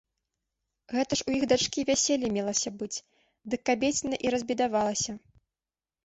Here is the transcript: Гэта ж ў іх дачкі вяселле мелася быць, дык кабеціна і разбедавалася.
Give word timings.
Гэта 0.93 1.13
ж 1.17 1.21
ў 1.27 1.39
іх 1.39 1.43
дачкі 1.51 1.79
вяселле 1.89 2.31
мелася 2.37 2.69
быць, 2.79 3.03
дык 3.55 3.61
кабеціна 3.71 4.17
і 4.27 4.33
разбедавалася. 4.37 5.11